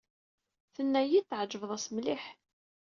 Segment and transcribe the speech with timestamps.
[0.75, 2.23] Tenna-iyi-d tɛejbeḍ-as mliḥ.